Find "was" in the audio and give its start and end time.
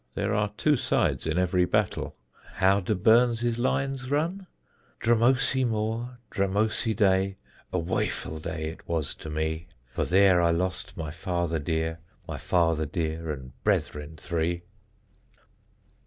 8.87-9.13